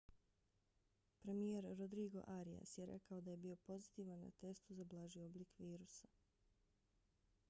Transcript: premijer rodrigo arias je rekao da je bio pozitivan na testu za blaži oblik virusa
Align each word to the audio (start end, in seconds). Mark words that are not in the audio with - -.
premijer 1.21 1.67
rodrigo 1.79 2.23
arias 2.37 2.71
je 2.77 2.87
rekao 2.91 3.21
da 3.27 3.31
je 3.31 3.39
bio 3.43 3.57
pozitivan 3.67 4.19
na 4.25 4.31
testu 4.45 4.79
za 4.79 4.87
blaži 4.95 5.21
oblik 5.27 5.55
virusa 5.67 6.07